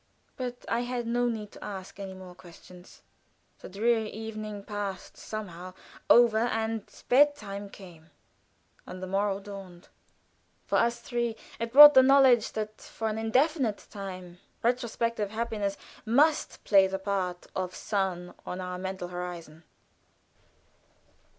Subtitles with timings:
[0.35, 3.03] But I had no need to ask any more questions.
[3.59, 5.75] The dreary evening passed somehow
[6.09, 8.09] over, and bed time came,
[8.87, 9.89] and the morrow dawned.
[10.65, 16.63] For us three it brought the knowledge that for an indefinite time retrospective happiness must
[16.63, 19.65] play the part of sun on our mental horizon.